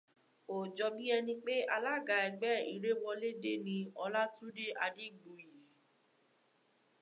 [0.55, 5.45] Ó jọ bí ẹni pé alága ẹgbẹ́ Iréwọlédé ni Ọlátúndé Adégbuyì